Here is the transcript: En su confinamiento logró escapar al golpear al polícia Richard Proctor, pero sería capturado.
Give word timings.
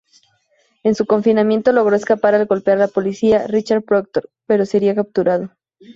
En 0.81 0.95
su 0.95 1.05
confinamiento 1.05 1.71
logró 1.71 1.95
escapar 1.95 2.33
al 2.33 2.47
golpear 2.47 2.81
al 2.81 2.89
polícia 2.89 3.45
Richard 3.45 3.83
Proctor, 3.83 4.31
pero 4.47 4.65
sería 4.65 4.95
capturado. 4.95 5.51